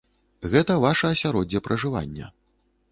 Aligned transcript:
Гэта 0.53 0.77
ваша 0.85 1.11
асяроддзе 1.17 1.63
пражывання. 1.69 2.33